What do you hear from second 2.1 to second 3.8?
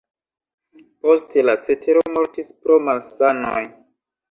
mortis pro malsanoj.